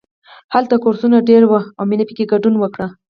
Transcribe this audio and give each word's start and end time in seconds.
هلته 0.53 0.75
کورسونه 0.83 1.25
ډېر 1.29 1.41
وو 1.45 1.59
او 1.77 1.83
مینې 1.89 2.05
پکې 2.09 2.29
ګډون 2.31 2.55
وکړ 2.59 2.81